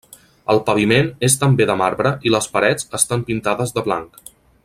El 0.53 0.61
paviment 0.69 1.11
és 1.27 1.35
també 1.43 1.67
de 1.71 1.75
marbre 1.83 2.15
i 2.29 2.33
les 2.37 2.49
parets 2.57 2.89
estan 3.01 3.27
pintades 3.31 3.77
de 3.77 3.85
blanc. 3.91 4.19